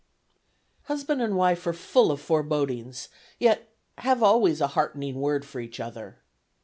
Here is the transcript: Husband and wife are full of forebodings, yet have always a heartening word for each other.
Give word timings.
Husband 0.85 1.21
and 1.21 1.35
wife 1.37 1.67
are 1.67 1.73
full 1.73 2.09
of 2.11 2.19
forebodings, 2.19 3.07
yet 3.37 3.71
have 3.99 4.23
always 4.23 4.59
a 4.59 4.69
heartening 4.73 5.21
word 5.21 5.45
for 5.45 5.61
each 5.61 5.79
other. 5.79 6.17